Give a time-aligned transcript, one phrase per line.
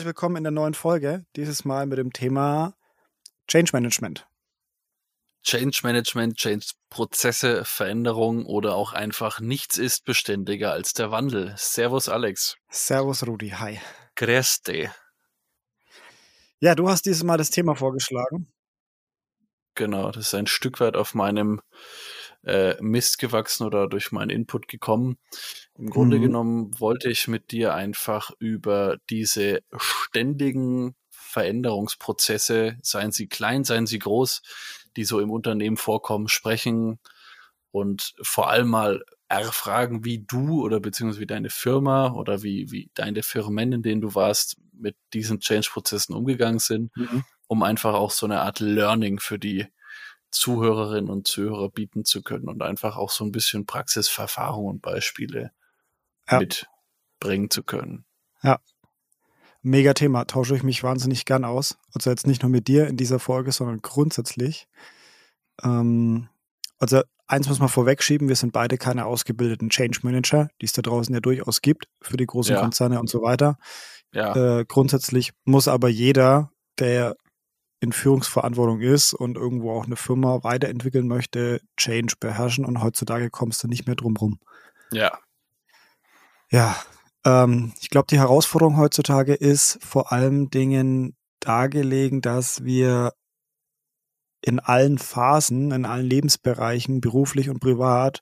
[0.00, 1.26] herzlich willkommen in der neuen Folge.
[1.36, 2.74] Dieses Mal mit dem Thema
[3.48, 4.26] Change Management.
[5.42, 11.52] Change Management, Change-Prozesse, Veränderung oder auch einfach nichts ist beständiger als der Wandel.
[11.58, 12.56] Servus Alex.
[12.70, 13.78] Servus Rudi, hi.
[14.18, 14.88] Dich.
[16.60, 18.50] Ja, du hast dieses Mal das Thema vorgeschlagen.
[19.74, 21.60] Genau, das ist ein Stück weit auf meinem
[22.42, 25.18] äh, Mist gewachsen oder durch meinen Input gekommen.
[25.80, 26.22] Im Grunde mhm.
[26.22, 33.98] genommen wollte ich mit dir einfach über diese ständigen Veränderungsprozesse, seien sie klein, seien sie
[33.98, 34.42] groß,
[34.96, 36.98] die so im Unternehmen vorkommen, sprechen
[37.70, 42.90] und vor allem mal erfragen, wie du oder beziehungsweise wie deine Firma oder wie, wie
[42.92, 47.24] deine Firmen, in denen du warst, mit diesen Change-Prozessen umgegangen sind, mhm.
[47.46, 49.66] um einfach auch so eine Art Learning für die
[50.30, 55.52] Zuhörerinnen und Zuhörer bieten zu können und einfach auch so ein bisschen Praxiserfahrung und Beispiele
[56.30, 56.38] ja.
[56.38, 58.04] mitbringen zu können.
[58.42, 58.58] Ja.
[59.62, 61.78] Mega Thema, tausche ich mich wahnsinnig gern aus.
[61.94, 64.68] Also jetzt nicht nur mit dir in dieser Folge, sondern grundsätzlich.
[65.62, 66.28] Ähm,
[66.78, 70.82] also eins muss man vorwegschieben, wir sind beide keine ausgebildeten Change Manager, die es da
[70.82, 72.60] draußen ja durchaus gibt für die großen ja.
[72.60, 73.58] Konzerne und so weiter.
[74.12, 74.60] Ja.
[74.60, 77.16] Äh, grundsätzlich muss aber jeder, der
[77.80, 83.62] in Führungsverantwortung ist und irgendwo auch eine Firma weiterentwickeln möchte, Change beherrschen und heutzutage kommst
[83.62, 84.38] du nicht mehr drum rum.
[84.92, 85.18] Ja.
[86.50, 86.76] Ja,
[87.24, 93.12] ähm, ich glaube, die Herausforderung heutzutage ist vor allem Dingen dargelegen, dass wir
[94.42, 98.20] in allen Phasen, in allen Lebensbereichen, beruflich und privat,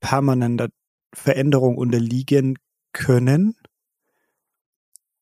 [0.00, 0.68] permanenter
[1.14, 2.58] Veränderung unterliegen
[2.92, 3.54] können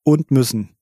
[0.03, 0.77] und müssen.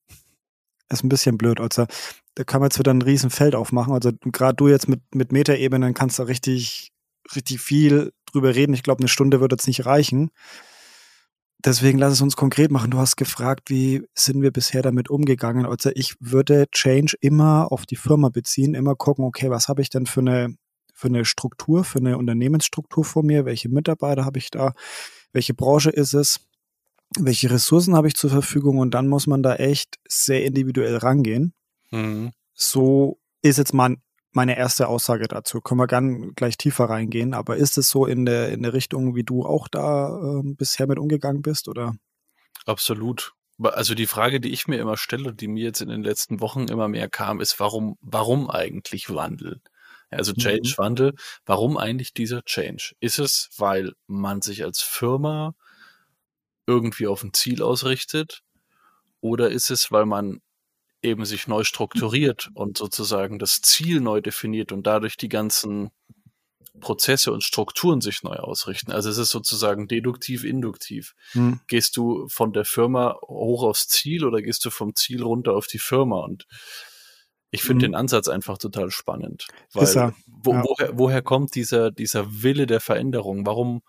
[0.90, 1.60] ist ein bisschen blöd.
[1.60, 1.86] Also
[2.34, 3.92] da kann man jetzt wieder ein riesen Feld aufmachen.
[3.92, 6.92] Also gerade du jetzt mit, mit Metaebenen kannst da richtig,
[7.34, 8.74] richtig viel drüber reden.
[8.74, 10.30] Ich glaube, eine Stunde wird jetzt nicht reichen.
[11.64, 12.92] Deswegen lass es uns konkret machen.
[12.92, 15.66] Du hast gefragt, wie sind wir bisher damit umgegangen?
[15.66, 19.90] Also ich würde Change immer auf die Firma beziehen, immer gucken, okay, was habe ich
[19.90, 20.54] denn für eine,
[20.94, 23.44] für eine Struktur, für eine Unternehmensstruktur vor mir?
[23.44, 24.72] Welche Mitarbeiter habe ich da?
[25.32, 26.40] Welche Branche ist es?
[27.18, 28.78] Welche Ressourcen habe ich zur Verfügung?
[28.78, 31.54] Und dann muss man da echt sehr individuell rangehen.
[31.90, 32.30] Mhm.
[32.54, 33.96] So ist jetzt mal
[34.32, 35.60] meine erste Aussage dazu.
[35.60, 39.14] Können wir gern gleich tiefer reingehen, aber ist es so in der, in der Richtung,
[39.14, 41.94] wie du auch da äh, bisher mit umgegangen bist, oder?
[42.66, 43.32] Absolut.
[43.60, 46.68] Also die Frage, die ich mir immer stelle, die mir jetzt in den letzten Wochen
[46.68, 49.60] immer mehr kam, ist, warum, warum eigentlich Wandel?
[50.10, 50.82] Also Change, mhm.
[50.82, 51.14] Wandel.
[51.44, 52.94] Warum eigentlich dieser Change?
[53.00, 55.54] Ist es, weil man sich als Firma
[56.66, 58.42] irgendwie auf ein Ziel ausrichtet?
[59.20, 60.40] Oder ist es, weil man
[61.02, 65.90] eben sich neu strukturiert und sozusagen das Ziel neu definiert und dadurch die ganzen
[66.80, 68.92] Prozesse und Strukturen sich neu ausrichten.
[68.92, 71.14] Also es ist sozusagen deduktiv, induktiv.
[71.32, 71.60] Hm.
[71.66, 75.66] Gehst du von der Firma hoch aufs Ziel oder gehst du vom Ziel runter auf
[75.66, 76.20] die Firma?
[76.20, 76.46] Und
[77.50, 77.92] ich finde hm.
[77.92, 79.46] den Ansatz einfach total spannend.
[79.72, 80.64] Weil wo, ja.
[80.64, 83.46] woher, woher kommt dieser, dieser Wille der Veränderung?
[83.46, 83.82] Warum,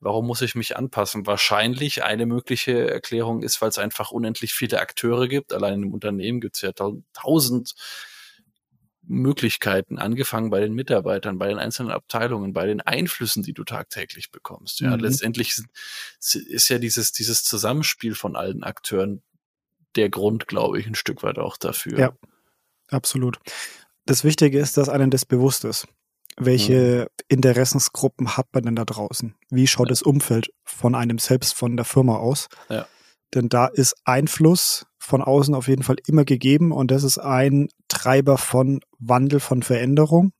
[0.00, 1.26] Warum muss ich mich anpassen?
[1.26, 5.52] Wahrscheinlich eine mögliche Erklärung ist, weil es einfach unendlich viele Akteure gibt.
[5.52, 6.72] Allein im Unternehmen gibt es ja
[7.12, 7.74] tausend
[9.08, 14.30] Möglichkeiten, angefangen bei den Mitarbeitern, bei den einzelnen Abteilungen, bei den Einflüssen, die du tagtäglich
[14.30, 14.80] bekommst.
[14.80, 15.02] Ja, mhm.
[15.02, 15.56] letztendlich
[16.18, 19.22] ist ja dieses, dieses Zusammenspiel von allen Akteuren
[19.94, 21.98] der Grund, glaube ich, ein Stück weit auch dafür.
[21.98, 22.16] Ja,
[22.88, 23.38] absolut.
[24.04, 25.88] Das Wichtige ist, dass einem das bewusst ist.
[26.36, 27.24] Welche mhm.
[27.28, 29.34] Interessensgruppen hat man denn da draußen?
[29.50, 29.90] Wie schaut ja.
[29.90, 32.48] das Umfeld von einem selbst, von der Firma aus?
[32.68, 32.86] Ja.
[33.34, 37.68] Denn da ist Einfluss von außen auf jeden Fall immer gegeben und das ist ein
[37.88, 40.32] Treiber von Wandel, von Veränderung.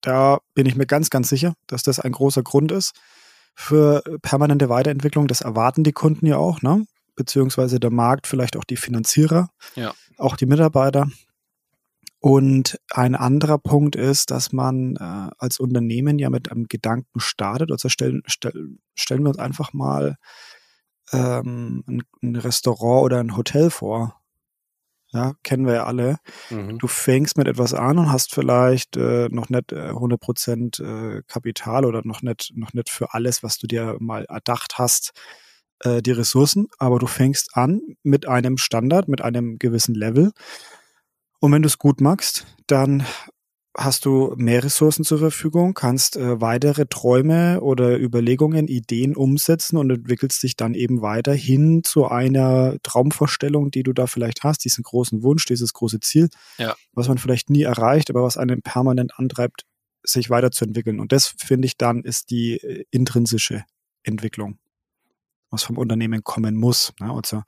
[0.00, 2.92] Da bin ich mir ganz, ganz sicher, dass das ein großer Grund ist
[3.54, 5.26] für permanente Weiterentwicklung.
[5.26, 6.86] Das erwarten die Kunden ja auch, ne?
[7.18, 9.92] beziehungsweise der Markt, vielleicht auch die Finanzierer, ja.
[10.16, 11.08] auch die Mitarbeiter.
[12.20, 17.70] Und ein anderer Punkt ist, dass man äh, als Unternehmen ja mit einem Gedanken startet.
[17.70, 20.16] Also stellen, stell, stellen wir uns einfach mal
[21.12, 24.20] ähm, ein, ein, Restaurant oder ein Hotel vor.
[25.10, 26.18] Ja, kennen wir ja alle.
[26.50, 26.78] Mhm.
[26.78, 31.84] Du fängst mit etwas an und hast vielleicht äh, noch nicht äh, 100% äh, Kapital
[31.84, 35.12] oder noch nicht, noch nicht für alles, was du dir mal erdacht hast,
[35.80, 36.66] äh, die Ressourcen.
[36.78, 40.32] Aber du fängst an mit einem Standard, mit einem gewissen Level
[41.40, 43.04] und wenn du es gut machst, dann
[43.78, 49.88] hast du mehr Ressourcen zur Verfügung, kannst äh, weitere Träume oder Überlegungen, Ideen umsetzen und
[49.90, 54.82] entwickelst dich dann eben weiter hin zu einer Traumvorstellung, die du da vielleicht hast, diesen
[54.82, 56.74] großen Wunsch, dieses große Ziel, ja.
[56.92, 59.62] was man vielleicht nie erreicht, aber was einen permanent antreibt,
[60.02, 60.98] sich weiterzuentwickeln.
[60.98, 63.64] Und das finde ich dann ist die äh, intrinsische
[64.02, 64.58] Entwicklung,
[65.50, 66.92] was vom Unternehmen kommen muss.
[66.98, 67.12] Ne?
[67.12, 67.42] Also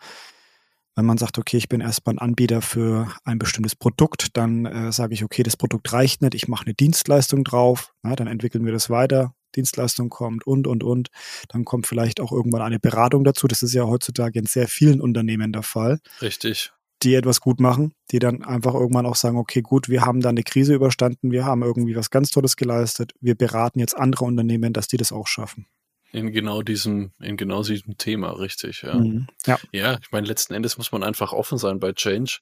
[0.97, 4.93] Wenn man sagt, okay, ich bin erstmal ein Anbieter für ein bestimmtes Produkt, dann äh,
[4.93, 8.65] sage ich, okay, das Produkt reicht nicht, ich mache eine Dienstleistung drauf, na, dann entwickeln
[8.65, 11.09] wir das weiter, Dienstleistung kommt und, und, und.
[11.49, 13.49] Dann kommt vielleicht auch irgendwann eine Beratung dazu.
[13.49, 16.01] Das ist ja heutzutage in sehr vielen Unternehmen der Fall.
[16.21, 16.73] Richtig.
[17.03, 20.29] Die etwas gut machen, die dann einfach irgendwann auch sagen, okay, gut, wir haben da
[20.29, 24.75] eine Krise überstanden, wir haben irgendwie was ganz Tolles geleistet, wir beraten jetzt andere Unternehmen,
[24.75, 25.67] dass die das auch schaffen.
[26.13, 28.95] In genau diesem, in genau diesem Thema, richtig, ja.
[28.95, 29.29] Mhm.
[29.47, 29.59] Ja.
[29.73, 32.41] ja, ich meine, letzten Endes muss man einfach offen sein bei Change.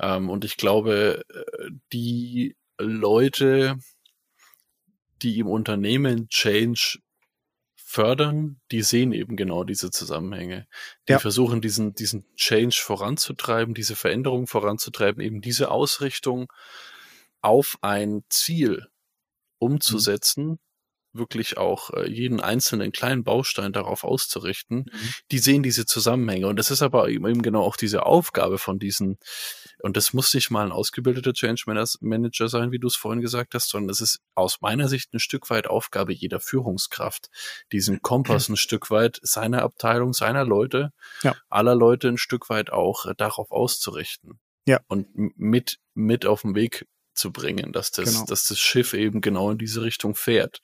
[0.00, 3.76] Ähm, und ich glaube, äh, die Leute,
[5.20, 6.98] die im Unternehmen Change
[7.76, 10.66] fördern, die sehen eben genau diese Zusammenhänge.
[11.08, 11.18] Die ja.
[11.18, 16.50] versuchen diesen, diesen Change voranzutreiben, diese Veränderung voranzutreiben, eben diese Ausrichtung
[17.42, 18.86] auf ein Ziel mhm.
[19.58, 20.58] umzusetzen, mhm
[21.12, 25.14] wirklich auch äh, jeden einzelnen kleinen Baustein darauf auszurichten, mhm.
[25.30, 26.46] die sehen diese Zusammenhänge.
[26.46, 29.18] Und das ist aber eben genau auch diese Aufgabe von diesen,
[29.80, 31.64] und das muss nicht mal ein ausgebildeter Change
[32.00, 35.20] Manager sein, wie du es vorhin gesagt hast, sondern es ist aus meiner Sicht ein
[35.20, 37.28] Stück weit Aufgabe jeder Führungskraft,
[37.72, 40.92] diesen Kompass ein Stück weit seiner Abteilung, seiner Leute,
[41.22, 41.36] ja.
[41.48, 44.40] aller Leute ein Stück weit auch äh, darauf auszurichten.
[44.66, 44.80] Ja.
[44.86, 48.24] Und mit, mit auf den Weg zu bringen, dass das, genau.
[48.26, 50.60] dass das Schiff eben genau in diese Richtung fährt.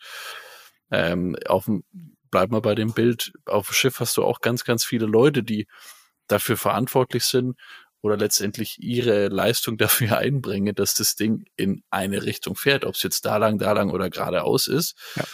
[0.90, 1.84] Ähm, auf dem,
[2.30, 5.42] bleib mal bei dem Bild, auf dem Schiff hast du auch ganz, ganz viele Leute,
[5.42, 5.66] die
[6.26, 7.56] dafür verantwortlich sind
[8.00, 13.02] oder letztendlich ihre Leistung dafür einbringen, dass das Ding in eine Richtung fährt, ob es
[13.02, 14.94] jetzt da lang, da lang oder geradeaus ist.
[15.16, 15.24] Ja.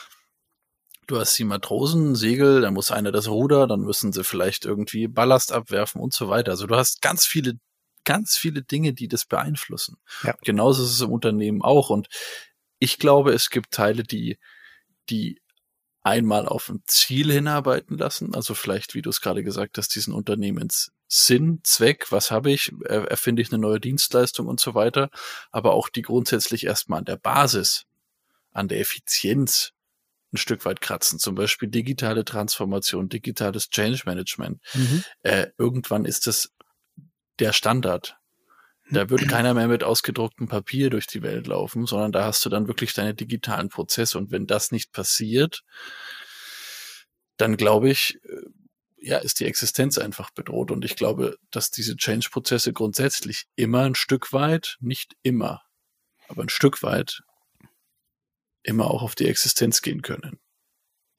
[1.07, 5.07] Du hast die Matrosen, Segel, dann muss einer das Ruder, dann müssen sie vielleicht irgendwie
[5.07, 6.53] Ballast abwerfen und so weiter.
[6.53, 7.59] Also du hast ganz viele
[8.05, 9.97] ganz viele Dinge, die das beeinflussen.
[10.23, 10.35] Ja.
[10.43, 11.91] Genauso ist es im Unternehmen auch.
[11.91, 12.09] Und
[12.79, 14.39] ich glaube, es gibt Teile, die,
[15.11, 15.41] die
[16.03, 18.35] einmal auf ein Ziel hinarbeiten lassen.
[18.35, 23.43] Also vielleicht, wie du es gerade gesagt hast, diesen Unternehmenssinn, Zweck, was habe ich, erfinde
[23.43, 25.11] ich eine neue Dienstleistung und so weiter.
[25.51, 27.87] Aber auch die grundsätzlich erstmal an der Basis,
[28.53, 29.73] an der Effizienz
[30.35, 31.19] ein Stück weit kratzen.
[31.19, 34.61] Zum Beispiel digitale Transformation, digitales Change Management.
[34.75, 35.05] Mhm.
[35.23, 36.53] Äh, irgendwann ist das
[37.39, 38.17] der Standard.
[38.91, 42.51] Da wird keiner mehr mit ausgedrucktem Papier durch die Welt laufen, sondern da hast du
[42.51, 44.19] dann wirklich deine digitalen Prozesse.
[44.19, 45.65] Und wenn das nicht passiert,
[47.39, 48.43] dann glaube ich, äh,
[48.99, 50.71] ja, ist die Existenz einfach bedroht.
[50.71, 55.63] Und ich glaube, dass diese Change-Prozesse grundsätzlich immer ein Stück weit, nicht immer,
[56.29, 57.23] aber ein Stück weit
[58.63, 60.39] immer auch auf die Existenz gehen können.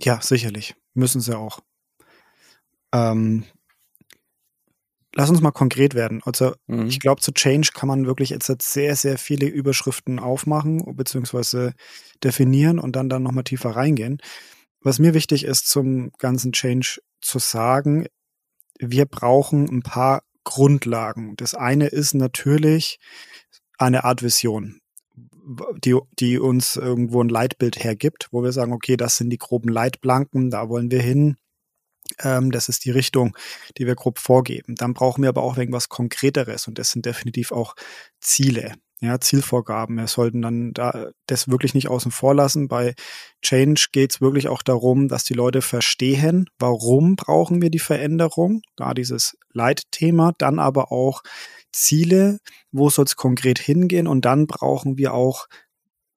[0.02, 0.76] Ja, sicherlich.
[0.94, 1.60] Müssen sie auch.
[2.92, 3.46] Ähm,
[5.18, 6.22] Lass uns mal konkret werden.
[6.26, 6.88] Also mhm.
[6.88, 11.72] ich glaube, zu Change kann man wirklich jetzt sehr, sehr viele Überschriften aufmachen bzw.
[12.22, 14.20] definieren und dann dann nochmal tiefer reingehen.
[14.82, 18.08] Was mir wichtig ist, zum ganzen Change zu sagen,
[18.78, 21.36] wir brauchen ein paar Grundlagen.
[21.38, 23.00] Das eine ist natürlich
[23.78, 24.82] eine Art Vision,
[25.84, 29.70] die, die uns irgendwo ein Leitbild hergibt, wo wir sagen, okay, das sind die groben
[29.70, 31.38] Leitplanken, da wollen wir hin.
[32.20, 33.36] Ähm, das ist die Richtung,
[33.78, 34.76] die wir grob vorgeben.
[34.76, 37.76] Dann brauchen wir aber auch irgendwas Konkreteres und das sind definitiv auch
[38.20, 38.74] Ziele.
[39.02, 39.98] Ja, Zielvorgaben.
[39.98, 42.70] Wir sollten dann da das wirklich nicht außen vor lassen.
[42.70, 42.96] Bei
[43.42, 48.62] Change geht es wirklich auch darum, dass die Leute verstehen, warum brauchen wir die Veränderung.
[48.78, 51.24] Da dieses Leitthema, dann aber auch
[51.74, 52.40] Ziele,
[52.72, 55.48] wo soll es konkret hingehen und dann brauchen wir auch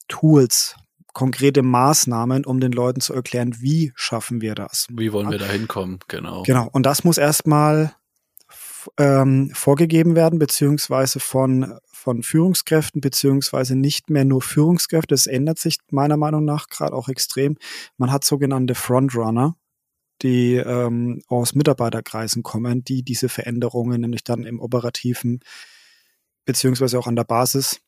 [0.06, 0.76] Tools,
[1.12, 4.86] konkrete Maßnahmen, um den Leuten zu erklären, wie schaffen wir das.
[4.90, 6.42] Wie wollen wir da hinkommen, genau.
[6.44, 7.94] Genau, und das muss erstmal
[8.96, 15.14] ähm, vorgegeben werden, beziehungsweise von, von Führungskräften, beziehungsweise nicht mehr nur Führungskräfte.
[15.14, 17.56] Das ändert sich meiner Meinung nach gerade auch extrem.
[17.96, 19.56] Man hat sogenannte Frontrunner,
[20.22, 25.40] die ähm, aus Mitarbeiterkreisen kommen, die diese Veränderungen nämlich dann im operativen
[26.44, 27.80] beziehungsweise auch an der Basis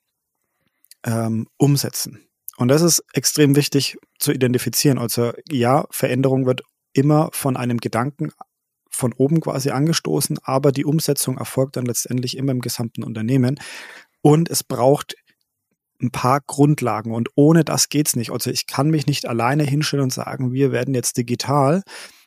[1.05, 2.30] ähm, umsetzen.
[2.61, 4.99] Und das ist extrem wichtig zu identifizieren.
[4.99, 6.61] Also ja, Veränderung wird
[6.93, 8.33] immer von einem Gedanken
[8.91, 13.59] von oben quasi angestoßen, aber die Umsetzung erfolgt dann letztendlich immer im gesamten Unternehmen.
[14.21, 15.15] Und es braucht
[16.03, 18.31] ein paar Grundlagen und ohne das geht's nicht.
[18.31, 21.83] Also ich kann mich nicht alleine hinstellen und sagen, wir werden jetzt digital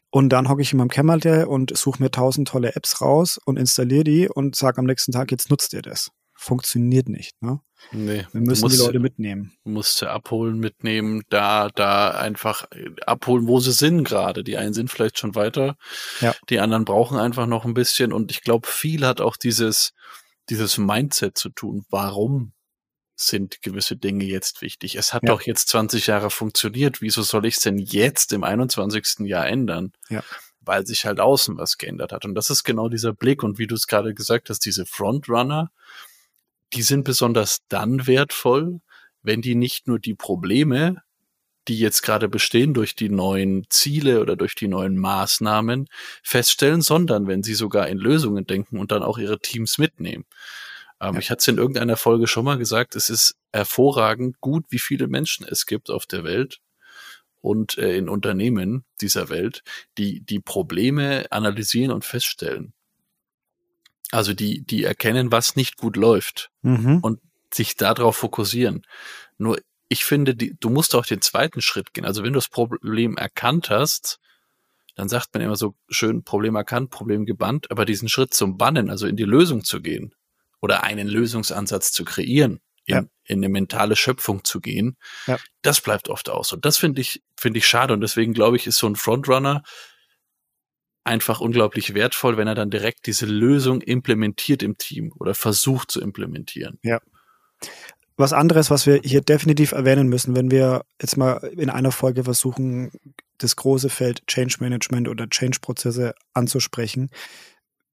[0.09, 3.59] und dann hocke ich in meinem Kämmerle und suche mir tausend tolle Apps raus und
[3.59, 6.09] installiere die und sage am nächsten Tag, jetzt nutzt ihr das
[6.43, 7.41] funktioniert nicht.
[7.41, 7.59] Ne?
[7.91, 9.53] Nee, wir müssen musst, die Leute mitnehmen.
[9.63, 12.67] Musst du abholen, mitnehmen, da, da einfach
[13.05, 14.43] abholen, wo sie sind gerade.
[14.43, 15.77] Die einen sind vielleicht schon weiter,
[16.21, 16.33] ja.
[16.49, 18.13] die anderen brauchen einfach noch ein bisschen.
[18.13, 19.93] Und ich glaube, viel hat auch dieses,
[20.49, 21.85] dieses Mindset zu tun.
[21.89, 22.53] Warum
[23.15, 24.95] sind gewisse Dinge jetzt wichtig?
[24.95, 25.29] Es hat ja.
[25.29, 27.01] doch jetzt 20 Jahre funktioniert.
[27.01, 29.19] Wieso soll ich es denn jetzt im 21.
[29.27, 29.93] Jahr ändern?
[30.09, 30.23] Ja.
[30.65, 32.23] weil sich halt außen was geändert hat.
[32.23, 33.43] Und das ist genau dieser Blick.
[33.43, 35.71] Und wie du es gerade gesagt hast, diese Frontrunner,
[36.73, 38.81] die sind besonders dann wertvoll,
[39.21, 41.01] wenn die nicht nur die Probleme,
[41.67, 45.87] die jetzt gerade bestehen durch die neuen Ziele oder durch die neuen Maßnahmen
[46.21, 50.25] feststellen, sondern wenn sie sogar in Lösungen denken und dann auch ihre Teams mitnehmen.
[50.99, 51.19] Ähm, ja.
[51.19, 55.07] Ich hatte es in irgendeiner Folge schon mal gesagt, es ist hervorragend gut, wie viele
[55.07, 56.59] Menschen es gibt auf der Welt
[57.41, 59.63] und äh, in Unternehmen dieser Welt,
[59.97, 62.73] die die Probleme analysieren und feststellen.
[64.13, 66.99] Also die, die erkennen, was nicht gut läuft mhm.
[66.99, 67.19] und
[67.51, 68.85] sich darauf fokussieren.
[69.39, 72.05] Nur ich finde, die, du musst auch den zweiten Schritt gehen.
[72.05, 74.19] Also wenn du das Problem erkannt hast,
[74.95, 78.91] dann sagt man immer so schön, Problem erkannt, Problem gebannt, aber diesen Schritt zum Bannen,
[78.91, 80.13] also in die Lösung zu gehen
[80.61, 83.03] oder einen Lösungsansatz zu kreieren, in, ja.
[83.25, 85.39] in eine mentale Schöpfung zu gehen, ja.
[85.63, 86.53] das bleibt oft aus.
[86.53, 87.95] Und das finde ich, finde ich schade.
[87.95, 89.63] Und deswegen glaube ich, ist so ein Frontrunner
[91.03, 96.01] einfach unglaublich wertvoll, wenn er dann direkt diese Lösung implementiert im Team oder versucht zu
[96.01, 96.79] implementieren.
[96.81, 97.01] Ja.
[98.15, 102.23] Was anderes, was wir hier definitiv erwähnen müssen, wenn wir jetzt mal in einer Folge
[102.23, 102.91] versuchen,
[103.39, 107.09] das große Feld Change Management oder Change-Prozesse anzusprechen.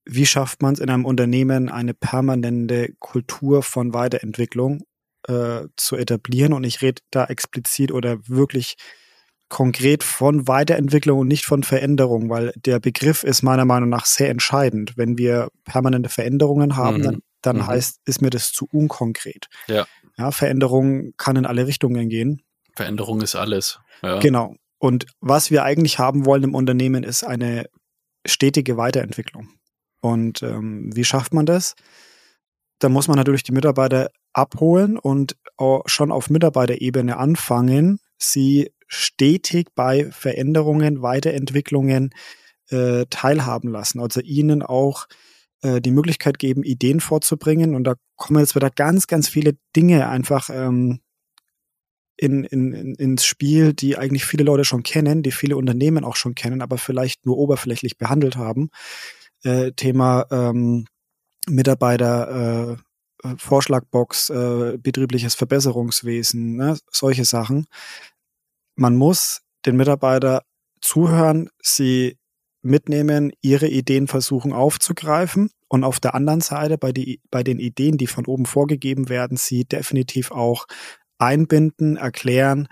[0.04, 4.82] Wie schafft man es in einem Unternehmen, eine permanente Kultur von Weiterentwicklung
[5.26, 6.52] äh, zu etablieren?
[6.52, 8.76] Und ich rede da explizit oder wirklich
[9.50, 14.30] konkret von Weiterentwicklung und nicht von Veränderung, weil der Begriff ist meiner Meinung nach sehr
[14.30, 14.96] entscheidend.
[14.96, 17.02] Wenn wir permanente Veränderungen haben, mhm.
[17.02, 17.66] dann, dann mhm.
[17.66, 19.48] heißt, ist mir das zu unkonkret.
[19.66, 19.86] Ja.
[20.16, 20.30] ja.
[20.30, 22.42] Veränderung kann in alle Richtungen gehen.
[22.76, 23.80] Veränderung ist alles.
[24.02, 24.20] Ja.
[24.20, 24.54] Genau.
[24.78, 27.66] Und was wir eigentlich haben wollen im Unternehmen, ist eine
[28.26, 29.50] stetige Weiterentwicklung.
[30.00, 31.74] Und ähm, wie schafft man das?
[32.78, 35.36] Da muss man natürlich die Mitarbeiter abholen und
[35.86, 42.10] schon auf Mitarbeiterebene anfangen, sie stetig bei Veränderungen, Weiterentwicklungen
[42.70, 44.00] äh, teilhaben lassen.
[44.00, 45.06] Also ihnen auch
[45.62, 47.74] äh, die Möglichkeit geben, Ideen vorzubringen.
[47.74, 51.00] Und da kommen jetzt wieder ganz, ganz viele Dinge einfach ähm,
[52.16, 56.16] in, in, in, ins Spiel, die eigentlich viele Leute schon kennen, die viele Unternehmen auch
[56.16, 58.70] schon kennen, aber vielleicht nur oberflächlich behandelt haben.
[59.44, 60.86] Äh, Thema ähm,
[61.48, 62.76] Mitarbeiter,
[63.22, 66.76] äh, äh Vorschlagbox, äh, betriebliches Verbesserungswesen, ne?
[66.90, 67.66] solche Sachen
[68.80, 70.42] man muss den Mitarbeiter
[70.80, 72.16] zuhören, sie
[72.62, 77.98] mitnehmen, ihre Ideen versuchen aufzugreifen und auf der anderen Seite bei, die, bei den Ideen,
[77.98, 80.64] die von oben vorgegeben werden, sie definitiv auch
[81.18, 82.68] einbinden, erklären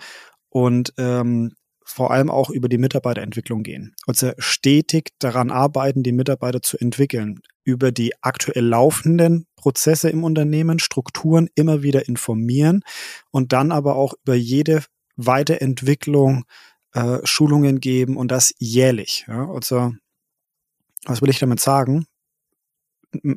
[0.49, 1.53] und ähm,
[1.85, 3.95] vor allem auch über die Mitarbeiterentwicklung gehen.
[4.07, 10.79] Also stetig daran arbeiten, die Mitarbeiter zu entwickeln, über die aktuell laufenden Prozesse im Unternehmen,
[10.79, 12.83] Strukturen immer wieder informieren
[13.31, 14.85] und dann aber auch über jede
[15.19, 16.45] Weiterentwicklung,
[16.95, 19.27] äh, Schulungen geben und das jährlich.
[19.29, 19.51] Ja?
[19.51, 19.93] Also,
[21.05, 22.07] was will ich damit sagen?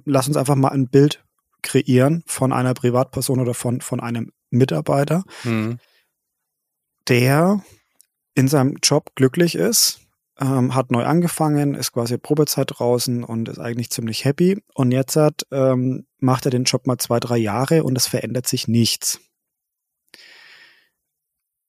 [0.06, 1.24] Lass uns einfach mal ein Bild
[1.64, 5.80] kreieren von einer Privatperson oder von, von einem Mitarbeiter, mhm.
[7.08, 7.64] der
[8.36, 10.02] in seinem Job glücklich ist,
[10.40, 14.62] ähm, hat neu angefangen, ist quasi Probezeit draußen und ist eigentlich ziemlich happy.
[14.74, 18.48] Und jetzt hat, ähm, macht er den Job mal zwei, drei Jahre und es verändert
[18.48, 19.20] sich nichts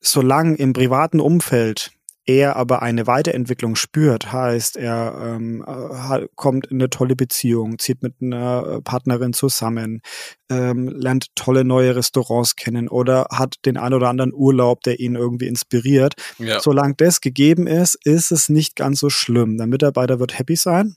[0.02, 1.92] solange im privaten Umfeld
[2.25, 8.02] er aber eine Weiterentwicklung spürt, heißt, er ähm, äh, kommt in eine tolle Beziehung, zieht
[8.02, 10.02] mit einer Partnerin zusammen,
[10.49, 15.16] ähm, lernt tolle neue Restaurants kennen oder hat den ein oder anderen Urlaub, der ihn
[15.16, 16.14] irgendwie inspiriert.
[16.38, 16.61] Ja.
[16.61, 19.56] Solange das gegeben ist, ist es nicht ganz so schlimm.
[19.56, 20.94] Der Mitarbeiter wird happy sein,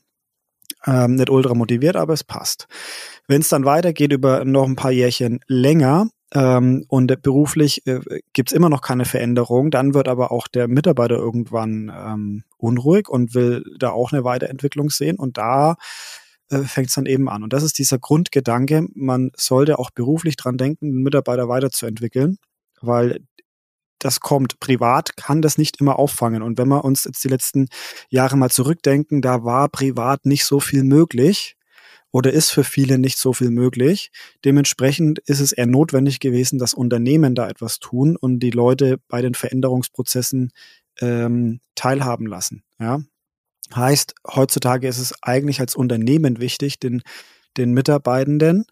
[0.86, 2.68] ähm, nicht ultra motiviert, aber es passt.
[3.26, 8.00] Wenn es dann weitergeht über noch ein paar Jährchen länger, ähm, und beruflich äh,
[8.32, 13.08] gibt es immer noch keine Veränderung, dann wird aber auch der Mitarbeiter irgendwann ähm, unruhig
[13.08, 15.76] und will da auch eine Weiterentwicklung sehen und da
[16.50, 17.42] äh, fängt es dann eben an.
[17.42, 22.38] Und das ist dieser Grundgedanke, man sollte auch beruflich dran denken, den Mitarbeiter weiterzuentwickeln,
[22.80, 23.20] weil
[23.98, 24.60] das kommt.
[24.60, 26.42] Privat kann das nicht immer auffangen.
[26.42, 27.68] Und wenn wir uns jetzt die letzten
[28.10, 31.56] Jahre mal zurückdenken, da war privat nicht so viel möglich
[32.10, 34.10] oder ist für viele nicht so viel möglich.
[34.44, 39.22] Dementsprechend ist es eher notwendig gewesen, dass Unternehmen da etwas tun und die Leute bei
[39.22, 40.52] den Veränderungsprozessen
[41.00, 42.62] ähm, teilhaben lassen.
[42.78, 43.00] Ja?
[43.74, 47.02] Heißt, heutzutage ist es eigentlich als Unternehmen wichtig, den,
[47.56, 48.66] den Mitarbeitenden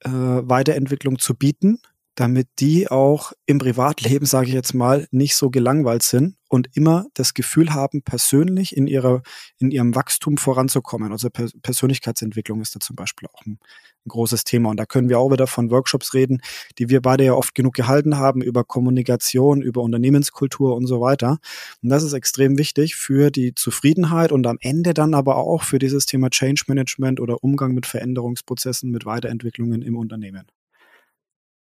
[0.00, 1.80] äh, Weiterentwicklung zu bieten,
[2.16, 7.06] damit die auch im Privatleben, sage ich jetzt mal, nicht so gelangweilt sind und immer
[7.12, 9.22] das Gefühl haben, persönlich in ihrer,
[9.58, 11.12] in ihrem Wachstum voranzukommen.
[11.12, 13.58] Also Persönlichkeitsentwicklung ist da zum Beispiel auch ein,
[14.06, 14.70] ein großes Thema.
[14.70, 16.40] Und da können wir auch wieder von Workshops reden,
[16.78, 21.36] die wir beide ja oft genug gehalten haben, über Kommunikation, über Unternehmenskultur und so weiter.
[21.82, 25.78] Und das ist extrem wichtig für die Zufriedenheit und am Ende dann aber auch für
[25.78, 30.46] dieses Thema Change Management oder Umgang mit Veränderungsprozessen, mit Weiterentwicklungen im Unternehmen.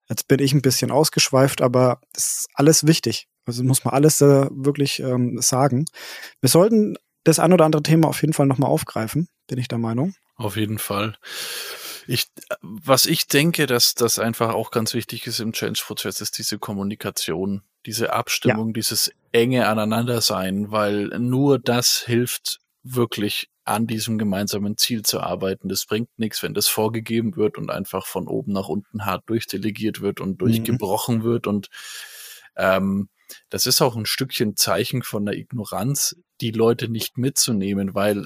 [0.10, 3.28] Jetzt bin ich ein bisschen ausgeschweift, aber es ist alles wichtig.
[3.46, 5.86] Also muss man alles äh, wirklich ähm, sagen.
[6.42, 9.78] Wir sollten das ein oder andere Thema auf jeden Fall nochmal aufgreifen, bin ich der
[9.78, 10.13] Meinung.
[10.36, 11.18] Auf jeden Fall.
[12.08, 12.28] Ich,
[12.62, 17.62] was ich denke, dass das einfach auch ganz wichtig ist im Change-Prozess, ist diese Kommunikation,
[17.86, 18.74] diese Abstimmung, ja.
[18.74, 22.62] dieses enge Aneinandersein, weil nur das hilft
[22.96, 25.69] wirklich an diesem gemeinsamen Ziel zu arbeiten.
[25.69, 30.01] Das bringt nichts, wenn das vorgegeben wird und einfach von oben nach unten hart durchdelegiert
[30.01, 30.38] wird und mhm.
[30.38, 31.24] durchgebrochen mhm.
[31.24, 31.48] wird.
[31.48, 31.69] Und
[32.55, 33.10] ähm,
[33.50, 38.25] das ist auch ein Stückchen Zeichen von der Ignoranz, die Leute nicht mitzunehmen, weil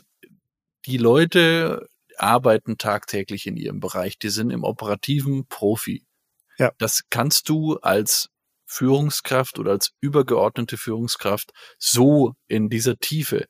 [0.85, 4.17] die Leute arbeiten tagtäglich in ihrem Bereich.
[4.19, 6.05] Die sind im operativen Profi.
[6.57, 6.71] Ja.
[6.77, 8.29] Das kannst du als
[8.65, 13.45] Führungskraft oder als übergeordnete Führungskraft so in dieser Tiefe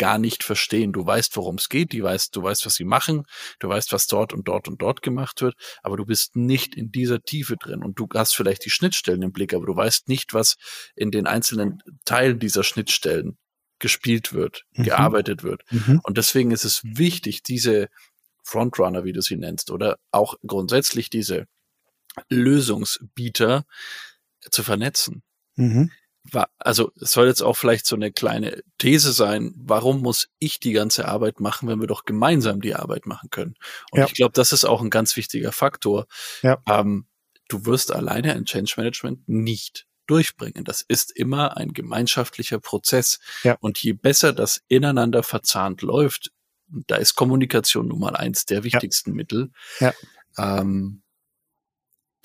[0.00, 0.94] gar nicht verstehen.
[0.94, 3.24] Du weißt, worum es geht, du weißt, du weißt, was sie machen,
[3.58, 6.90] du weißt, was dort und dort und dort gemacht wird, aber du bist nicht in
[6.90, 10.32] dieser Tiefe drin und du hast vielleicht die Schnittstellen im Blick, aber du weißt nicht,
[10.32, 10.56] was
[10.96, 13.36] in den einzelnen Teilen dieser Schnittstellen
[13.78, 14.84] gespielt wird, mhm.
[14.84, 15.64] gearbeitet wird.
[15.70, 16.00] Mhm.
[16.02, 17.88] Und deswegen ist es wichtig, diese
[18.42, 21.44] Frontrunner, wie du sie nennst, oder auch grundsätzlich diese
[22.30, 23.66] Lösungsbieter
[24.50, 25.22] zu vernetzen.
[25.56, 25.90] Mhm
[26.58, 30.72] also es soll jetzt auch vielleicht so eine kleine These sein, warum muss ich die
[30.72, 33.54] ganze Arbeit machen, wenn wir doch gemeinsam die Arbeit machen können?
[33.90, 34.06] Und ja.
[34.06, 36.06] ich glaube, das ist auch ein ganz wichtiger Faktor.
[36.42, 36.62] Ja.
[36.68, 37.06] Ähm,
[37.48, 40.64] du wirst alleine ein Change Management nicht durchbringen.
[40.64, 43.20] Das ist immer ein gemeinschaftlicher Prozess.
[43.42, 43.56] Ja.
[43.60, 46.32] Und je besser das ineinander verzahnt läuft,
[46.68, 49.50] da ist Kommunikation nun mal eins der wichtigsten Mittel.
[50.38, 51.02] Ähm,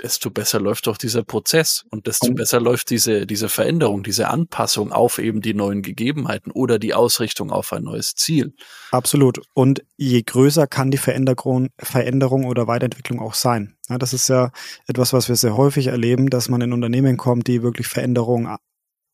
[0.02, 4.28] desto besser läuft doch dieser Prozess und desto und besser läuft diese, diese Veränderung, diese
[4.28, 8.54] Anpassung auf eben die neuen Gegebenheiten oder die Ausrichtung auf ein neues Ziel.
[8.92, 9.42] Absolut.
[9.54, 13.78] Und je größer kann die Veränderung, Veränderung oder Weiterentwicklung auch sein.
[13.90, 14.52] Ja, das ist ja
[14.88, 18.58] etwas, was wir sehr häufig erleben, dass man in Unternehmen kommt, die wirklich Veränderungen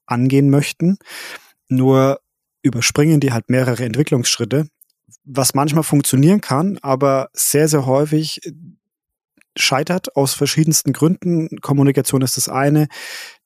[0.05, 0.97] angehen möchten.
[1.67, 2.19] Nur
[2.63, 4.67] überspringen die halt mehrere Entwicklungsschritte,
[5.23, 8.39] was manchmal funktionieren kann, aber sehr, sehr häufig
[9.57, 11.49] scheitert aus verschiedensten Gründen.
[11.61, 12.87] Kommunikation ist das eine,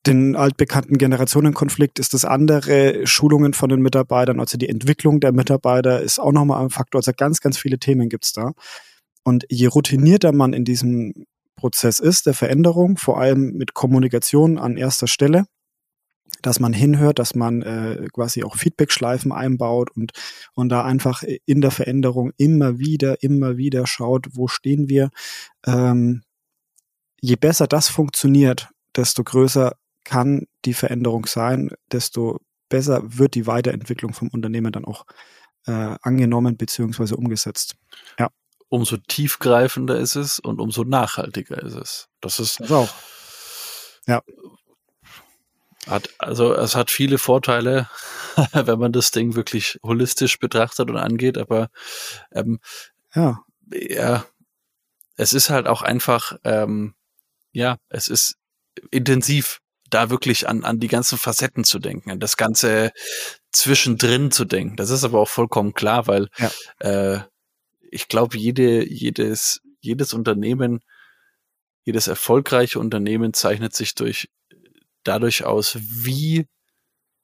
[0.06, 6.02] den altbekannten Generationenkonflikt ist das andere, Schulungen von den Mitarbeitern, also die Entwicklung der Mitarbeiter
[6.02, 7.00] ist auch nochmal ein Faktor.
[7.00, 8.52] Also ganz, ganz viele Themen gibt's da.
[9.24, 14.78] Und je routinierter man in diesem Prozess ist, der Veränderung, vor allem mit Kommunikation an
[14.78, 15.46] erster Stelle,
[16.46, 20.12] dass man hinhört, dass man äh, quasi auch Feedback-Schleifen einbaut und,
[20.54, 25.10] und da einfach in der Veränderung immer wieder, immer wieder schaut, wo stehen wir.
[25.66, 26.22] Ähm,
[27.20, 34.14] je besser das funktioniert, desto größer kann die Veränderung sein, desto besser wird die Weiterentwicklung
[34.14, 35.06] vom Unternehmen dann auch
[35.66, 37.76] äh, angenommen beziehungsweise umgesetzt.
[38.20, 38.30] Ja.
[38.70, 42.08] Umso tiefgreifender ist es und umso nachhaltiger ist es.
[42.22, 42.94] Das ist das auch.
[44.06, 44.22] Ja.
[45.88, 47.90] Hat, also es hat viele Vorteile,
[48.54, 51.70] wenn man das Ding wirklich holistisch betrachtet und angeht, aber
[52.32, 52.60] ähm,
[53.14, 53.44] ja.
[53.72, 54.26] ja,
[55.16, 56.96] es ist halt auch einfach, ähm,
[57.52, 58.36] ja, es ist
[58.92, 62.92] intensiv, da wirklich an, an die ganzen Facetten zu denken, an das Ganze
[63.52, 64.76] zwischendrin zu denken.
[64.76, 66.52] Das ist aber auch vollkommen klar, weil ja.
[66.80, 67.20] äh,
[67.92, 70.82] ich glaube, jede, jedes, jedes Unternehmen,
[71.84, 74.30] jedes erfolgreiche Unternehmen zeichnet sich durch
[75.08, 76.46] dadurch aus, wie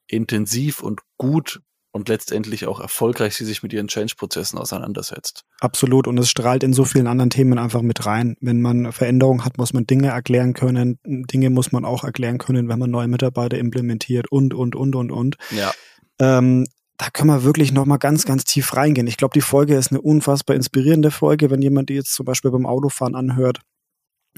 [0.06, 1.60] intensiv und gut
[1.92, 5.44] und letztendlich auch erfolgreich sie sich mit ihren Change-Prozessen auseinandersetzt.
[5.60, 6.06] Absolut.
[6.06, 8.36] Und es strahlt in so vielen anderen Themen einfach mit rein.
[8.40, 10.98] Wenn man Veränderungen hat, muss man Dinge erklären können.
[11.04, 15.12] Dinge muss man auch erklären können, wenn man neue Mitarbeiter implementiert und, und, und, und,
[15.12, 15.36] und.
[15.50, 15.72] Ja.
[16.18, 16.66] Ähm,
[16.96, 19.06] da können wir wirklich nochmal ganz, ganz tief reingehen.
[19.06, 22.50] Ich glaube, die Folge ist eine unfassbar inspirierende Folge, wenn jemand die jetzt zum Beispiel
[22.50, 23.60] beim Autofahren anhört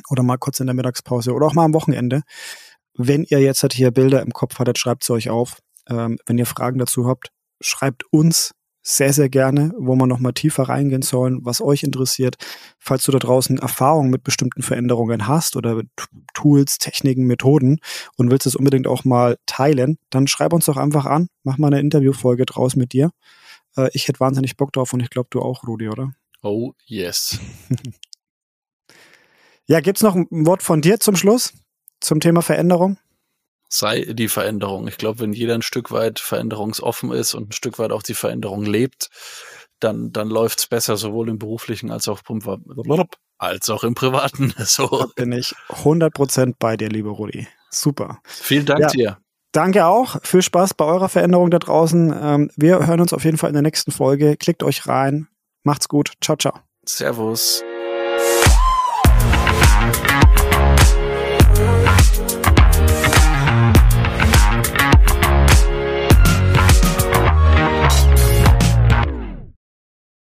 [0.08, 2.22] oder mal kurz in der Mittagspause oder auch mal am Wochenende.
[2.96, 5.58] Wenn ihr jetzt halt hier Bilder im Kopf hattet, schreibt sie euch auf.
[5.88, 7.28] Ähm, wenn ihr Fragen dazu habt,
[7.60, 8.54] schreibt uns
[8.86, 12.36] sehr, sehr gerne, wo wir nochmal tiefer reingehen sollen, was euch interessiert.
[12.78, 15.80] Falls du da draußen Erfahrungen mit bestimmten Veränderungen hast oder
[16.34, 17.78] Tools, Techniken, Methoden
[18.16, 21.68] und willst es unbedingt auch mal teilen, dann schreib uns doch einfach an, mach mal
[21.68, 23.10] eine Interviewfolge draus mit dir.
[23.76, 26.12] Äh, ich hätte wahnsinnig Bock drauf und ich glaube, du auch, Rudi, oder?
[26.42, 27.40] Oh, yes.
[29.66, 31.54] ja, gibt's noch ein Wort von dir zum Schluss?
[32.04, 32.98] Zum Thema Veränderung?
[33.68, 34.86] Sei die Veränderung.
[34.86, 38.14] Ich glaube, wenn jeder ein Stück weit veränderungsoffen ist und ein Stück weit auch die
[38.14, 39.10] Veränderung lebt,
[39.80, 42.40] dann, dann läuft's besser, sowohl im beruflichen als auch im,
[43.38, 44.54] als auch im privaten.
[44.64, 44.86] So.
[44.88, 47.48] Da bin ich 100% bei dir, liebe Rudi.
[47.70, 48.20] Super.
[48.24, 48.88] Vielen Dank ja.
[48.88, 49.18] dir.
[49.52, 50.16] Danke auch.
[50.22, 52.14] Viel Spaß bei eurer Veränderung da draußen.
[52.20, 54.36] Ähm, wir hören uns auf jeden Fall in der nächsten Folge.
[54.36, 55.28] Klickt euch rein.
[55.62, 56.12] Macht's gut.
[56.20, 56.54] Ciao, ciao.
[56.84, 57.62] Servus.